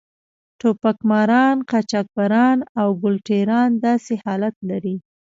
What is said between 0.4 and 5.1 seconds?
ټوپک ماران، قاچاقبران او ګل ټېران داسې حالت لري.